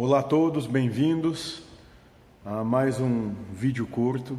[0.00, 1.60] Olá a todos, bem-vindos
[2.46, 4.38] a mais um vídeo curto.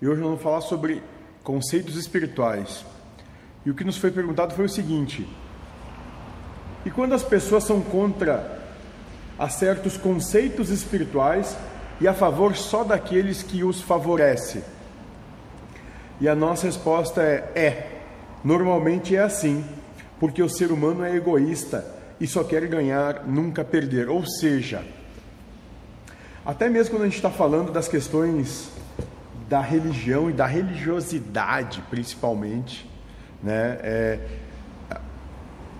[0.00, 1.02] E hoje vamos falar sobre
[1.44, 2.82] conceitos espirituais.
[3.66, 5.28] E o que nos foi perguntado foi o seguinte:
[6.86, 8.58] e quando as pessoas são contra
[9.38, 11.58] a certos conceitos espirituais
[12.00, 14.64] e a favor só daqueles que os favorece?
[16.22, 18.00] E a nossa resposta é: é.
[18.42, 19.62] Normalmente é assim,
[20.18, 24.08] porque o ser humano é egoísta e só quer ganhar, nunca perder.
[24.08, 24.84] Ou seja,
[26.44, 28.70] até mesmo quando a gente está falando das questões
[29.48, 32.88] da religião e da religiosidade, principalmente,
[33.42, 33.78] né?
[33.82, 34.18] É,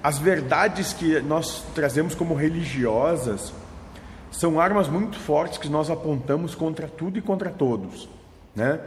[0.02, 3.52] as verdades que nós trazemos como religiosas
[4.30, 8.08] são armas muito fortes que nós apontamos contra tudo e contra todos,
[8.56, 8.80] né?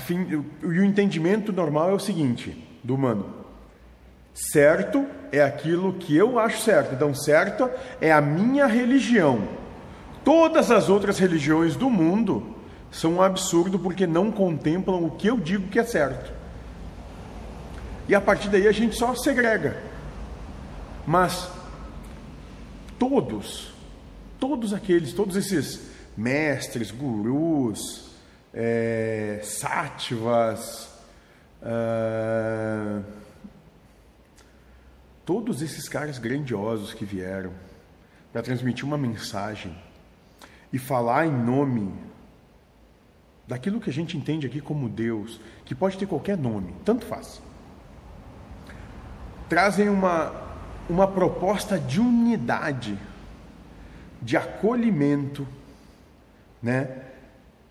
[0.00, 3.45] Fim, e o entendimento normal é o seguinte do humano:
[4.36, 9.48] certo é aquilo que eu acho certo, então certo é a minha religião.
[10.22, 12.54] Todas as outras religiões do mundo
[12.90, 16.30] são um absurdo porque não contemplam o que eu digo que é certo.
[18.06, 19.76] E a partir daí a gente só segrega.
[21.06, 21.48] Mas
[22.98, 23.72] todos,
[24.38, 28.10] todos aqueles, todos esses mestres, gurus,
[28.52, 30.90] é, sátivas,
[31.62, 33.00] é,
[35.26, 37.52] todos esses caras grandiosos que vieram
[38.32, 39.76] para transmitir uma mensagem
[40.72, 41.92] e falar em nome
[43.46, 47.42] daquilo que a gente entende aqui como Deus, que pode ter qualquer nome, tanto faz.
[49.48, 50.32] Trazem uma,
[50.88, 52.96] uma proposta de unidade,
[54.22, 55.46] de acolhimento,
[56.62, 57.02] né?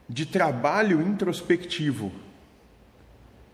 [0.08, 2.12] de trabalho introspectivo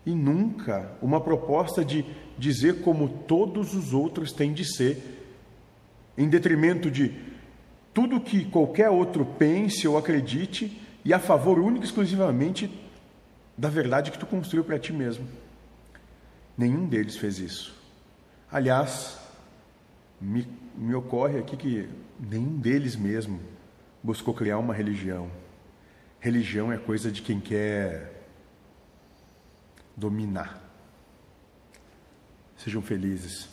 [0.04, 2.04] e nunca uma proposta de
[2.36, 4.98] dizer como todos os outros têm de ser,
[6.16, 7.14] em detrimento de
[7.94, 12.70] tudo que qualquer outro pense ou acredite e a favor único e exclusivamente
[13.56, 15.26] da verdade que tu construiu para ti mesmo.
[16.56, 17.74] Nenhum deles fez isso.
[18.50, 19.18] Aliás,
[20.20, 20.46] me,
[20.76, 21.88] me ocorre aqui que
[22.18, 23.40] nenhum deles mesmo
[24.02, 25.30] buscou criar uma religião.
[26.20, 28.21] Religião é coisa de quem quer
[30.02, 30.60] dominar.
[32.56, 33.48] Sejam felizes.